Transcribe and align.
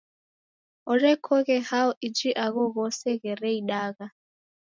Orekoghe 0.91 1.57
hao 1.69 1.91
iji 2.07 2.29
agho 2.45 2.63
ghose 2.75 3.09
ghereidagha? 3.21 4.05